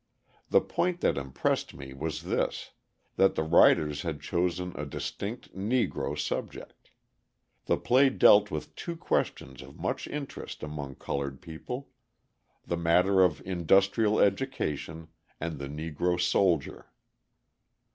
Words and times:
The 0.49 0.61
point 0.61 1.01
that 1.01 1.15
impressed 1.15 1.75
me 1.75 1.93
was 1.93 2.23
this, 2.23 2.71
that 3.17 3.35
the 3.35 3.43
writers 3.43 4.01
had 4.01 4.19
chosen 4.19 4.71
a 4.75 4.83
distinct 4.83 5.55
Negro 5.55 6.17
subject. 6.17 6.89
The 7.67 7.77
play 7.77 8.09
dealt 8.09 8.49
with 8.49 8.73
two 8.75 8.95
questions 8.95 9.61
of 9.61 9.77
much 9.77 10.07
interest 10.07 10.63
among 10.63 10.95
coloured 10.95 11.39
people: 11.39 11.89
the 12.65 12.77
matter 12.77 13.21
of 13.21 13.43
industrial 13.45 14.19
education, 14.19 15.09
and 15.39 15.59
the 15.59 15.67
Negro 15.69 16.19
soldier. 16.19 16.87